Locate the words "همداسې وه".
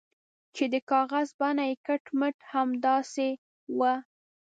2.53-3.93